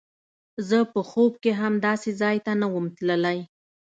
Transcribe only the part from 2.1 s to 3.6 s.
ځاى ته نه وم تللى.